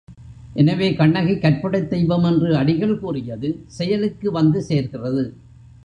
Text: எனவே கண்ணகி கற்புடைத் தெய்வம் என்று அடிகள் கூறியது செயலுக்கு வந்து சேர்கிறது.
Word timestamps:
எனவே 0.53 0.93
கண்ணகி 0.93 1.33
கற்புடைத் 1.35 1.87
தெய்வம் 1.87 2.23
என்று 2.23 2.55
அடிகள் 2.55 2.99
கூறியது 2.99 3.49
செயலுக்கு 3.67 4.31
வந்து 4.31 4.61
சேர்கிறது. 4.61 5.23